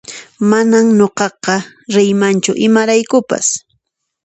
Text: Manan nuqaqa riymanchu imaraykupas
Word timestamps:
Manan 0.49 0.87
nuqaqa 0.99 1.55
riymanchu 1.93 2.51
imaraykupas 2.65 3.47